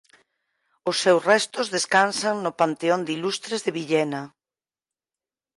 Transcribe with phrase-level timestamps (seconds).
[0.89, 4.23] Os seus restos descansan no "Panteón de Ilustres" de Villena.